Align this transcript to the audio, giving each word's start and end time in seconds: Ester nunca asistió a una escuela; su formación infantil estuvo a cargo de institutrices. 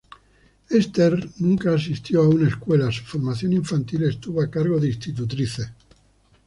Ester 0.71 1.29
nunca 1.37 1.75
asistió 1.75 2.23
a 2.23 2.27
una 2.27 2.47
escuela; 2.47 2.91
su 2.91 3.03
formación 3.03 3.53
infantil 3.53 4.05
estuvo 4.05 4.41
a 4.41 4.49
cargo 4.49 4.79
de 4.79 4.87
institutrices. 4.87 5.67